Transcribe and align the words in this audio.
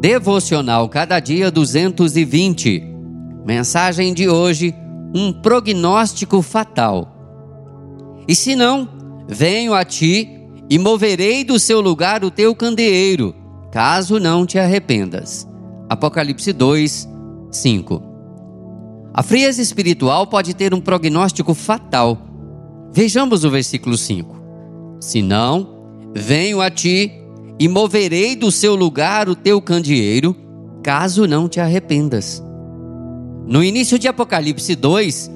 Devocional 0.00 0.88
Cada 0.88 1.18
Dia 1.18 1.50
220. 1.50 2.84
Mensagem 3.44 4.14
de 4.14 4.28
hoje: 4.28 4.72
um 5.12 5.32
prognóstico 5.32 6.40
fatal. 6.40 7.16
E 8.28 8.32
se 8.32 8.54
não, 8.54 8.88
venho 9.26 9.74
a 9.74 9.84
ti 9.84 10.28
e 10.70 10.78
moverei 10.78 11.42
do 11.42 11.58
seu 11.58 11.80
lugar 11.80 12.22
o 12.22 12.30
teu 12.30 12.54
candeeiro, 12.54 13.34
caso 13.72 14.20
não 14.20 14.46
te 14.46 14.56
arrependas. 14.56 15.48
Apocalipse 15.88 16.52
2, 16.52 17.08
5. 17.50 18.02
A 19.12 19.22
frieza 19.24 19.60
espiritual 19.60 20.28
pode 20.28 20.54
ter 20.54 20.72
um 20.72 20.80
prognóstico 20.80 21.54
fatal. 21.54 22.16
Vejamos 22.92 23.42
o 23.44 23.50
versículo 23.50 23.96
5. 23.96 24.40
Se 25.00 25.22
não, 25.22 26.12
venho 26.14 26.60
a 26.60 26.70
ti 26.70 27.10
e 27.58 27.66
moverei 27.66 28.36
do 28.36 28.52
seu 28.52 28.74
lugar 28.74 29.28
o 29.28 29.34
teu 29.34 29.60
candeeiro, 29.60 30.36
caso 30.82 31.26
não 31.26 31.48
te 31.48 31.58
arrependas. 31.58 32.42
No 33.46 33.64
início 33.64 33.98
de 33.98 34.06
Apocalipse 34.06 34.76
2, 34.76 35.30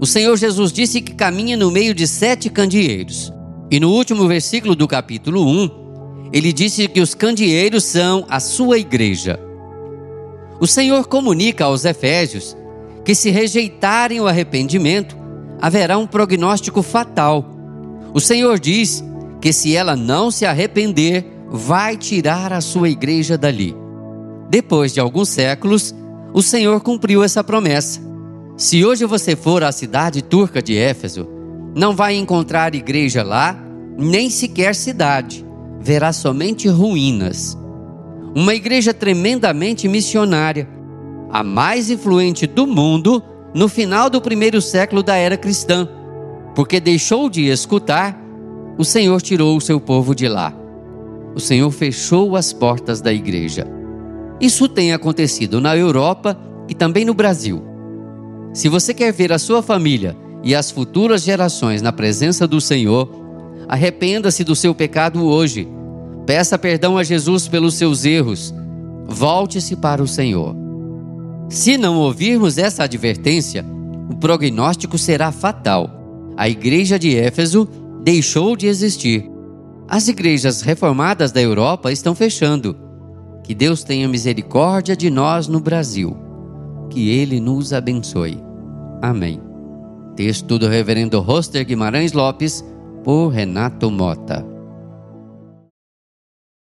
o 0.00 0.06
Senhor 0.06 0.36
Jesus 0.36 0.72
disse 0.72 1.00
que 1.00 1.14
caminha 1.14 1.56
no 1.56 1.70
meio 1.70 1.94
de 1.94 2.06
sete 2.06 2.48
candeeiros. 2.50 3.32
E 3.70 3.80
no 3.80 3.90
último 3.90 4.28
versículo 4.28 4.76
do 4.76 4.86
capítulo 4.86 5.44
1, 5.46 6.30
ele 6.32 6.52
disse 6.52 6.86
que 6.86 7.00
os 7.00 7.14
candeeiros 7.14 7.84
são 7.84 8.26
a 8.28 8.38
sua 8.38 8.78
igreja. 8.78 9.40
O 10.60 10.66
Senhor 10.66 11.06
comunica 11.06 11.64
aos 11.64 11.84
Efésios 11.84 12.56
que, 13.04 13.14
se 13.14 13.30
rejeitarem 13.30 14.20
o 14.20 14.28
arrependimento, 14.28 15.16
haverá 15.60 15.98
um 15.98 16.06
prognóstico 16.06 16.82
fatal. 16.82 17.44
O 18.12 18.20
Senhor 18.20 18.58
diz 18.58 19.02
que, 19.40 19.52
se 19.52 19.74
ela 19.74 19.96
não 19.96 20.30
se 20.30 20.44
arrepender, 20.44 21.33
vai 21.56 21.96
tirar 21.96 22.52
a 22.52 22.60
sua 22.60 22.88
igreja 22.88 23.38
dali. 23.38 23.76
Depois 24.50 24.92
de 24.92 24.98
alguns 24.98 25.28
séculos, 25.28 25.94
o 26.32 26.42
Senhor 26.42 26.80
cumpriu 26.80 27.22
essa 27.22 27.44
promessa. 27.44 28.00
Se 28.56 28.84
hoje 28.84 29.04
você 29.04 29.36
for 29.36 29.62
à 29.62 29.70
cidade 29.70 30.20
turca 30.20 30.60
de 30.60 30.76
Éfeso, 30.76 31.28
não 31.72 31.94
vai 31.94 32.16
encontrar 32.16 32.74
igreja 32.74 33.22
lá, 33.22 33.56
nem 33.96 34.28
sequer 34.30 34.74
cidade. 34.74 35.46
Verá 35.80 36.12
somente 36.12 36.66
ruínas. 36.66 37.56
Uma 38.34 38.52
igreja 38.56 38.92
tremendamente 38.92 39.86
missionária, 39.86 40.68
a 41.30 41.44
mais 41.44 41.88
influente 41.88 42.48
do 42.48 42.66
mundo 42.66 43.22
no 43.54 43.68
final 43.68 44.10
do 44.10 44.20
primeiro 44.20 44.60
século 44.60 45.04
da 45.04 45.14
era 45.14 45.36
cristã, 45.36 45.88
porque 46.52 46.80
deixou 46.80 47.30
de 47.30 47.46
escutar, 47.46 48.20
o 48.76 48.84
Senhor 48.84 49.22
tirou 49.22 49.56
o 49.56 49.60
seu 49.60 49.78
povo 49.78 50.16
de 50.16 50.26
lá 50.26 50.63
o 51.34 51.40
Senhor 51.40 51.70
fechou 51.70 52.36
as 52.36 52.52
portas 52.52 53.00
da 53.00 53.12
igreja. 53.12 53.66
Isso 54.40 54.68
tem 54.68 54.92
acontecido 54.92 55.60
na 55.60 55.76
Europa 55.76 56.38
e 56.68 56.74
também 56.74 57.04
no 57.04 57.14
Brasil. 57.14 57.62
Se 58.52 58.68
você 58.68 58.94
quer 58.94 59.12
ver 59.12 59.32
a 59.32 59.38
sua 59.38 59.62
família 59.62 60.16
e 60.42 60.54
as 60.54 60.70
futuras 60.70 61.22
gerações 61.22 61.82
na 61.82 61.92
presença 61.92 62.46
do 62.46 62.60
Senhor, 62.60 63.08
arrependa-se 63.68 64.44
do 64.44 64.54
seu 64.54 64.74
pecado 64.74 65.24
hoje. 65.24 65.68
Peça 66.24 66.56
perdão 66.58 66.96
a 66.96 67.02
Jesus 67.02 67.48
pelos 67.48 67.74
seus 67.74 68.04
erros. 68.04 68.54
Volte-se 69.06 69.76
para 69.76 70.02
o 70.02 70.06
Senhor. 70.06 70.54
Se 71.48 71.76
não 71.76 71.98
ouvirmos 71.98 72.58
essa 72.58 72.84
advertência, 72.84 73.64
o 74.10 74.16
prognóstico 74.16 74.96
será 74.96 75.32
fatal. 75.32 75.90
A 76.36 76.48
igreja 76.48 76.98
de 76.98 77.16
Éfeso 77.16 77.68
deixou 78.02 78.56
de 78.56 78.66
existir 78.66 79.33
as 79.88 80.08
igrejas 80.08 80.62
reformadas 80.62 81.32
da 81.32 81.40
Europa 81.40 81.92
estão 81.92 82.14
fechando. 82.14 82.76
Que 83.42 83.54
Deus 83.54 83.84
tenha 83.84 84.08
misericórdia 84.08 84.96
de 84.96 85.10
nós 85.10 85.46
no 85.46 85.60
Brasil. 85.60 86.16
Que 86.90 87.10
Ele 87.10 87.40
nos 87.40 87.72
abençoe. 87.72 88.42
Amém. 89.02 89.40
Texto 90.16 90.58
do 90.58 90.68
Reverendo 90.68 91.20
Roster 91.20 91.64
Guimarães 91.64 92.12
Lopes, 92.12 92.64
por 93.02 93.28
Renato 93.28 93.90
Mota. 93.90 94.53